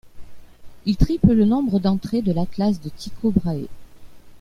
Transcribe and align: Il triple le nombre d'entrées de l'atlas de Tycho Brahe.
Il 0.87 0.97
triple 0.97 1.33
le 1.33 1.45
nombre 1.45 1.79
d'entrées 1.79 2.23
de 2.23 2.31
l'atlas 2.33 2.81
de 2.81 2.89
Tycho 2.89 3.29
Brahe. 3.29 3.67